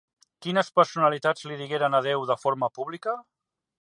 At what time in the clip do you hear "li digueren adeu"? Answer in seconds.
1.51-2.25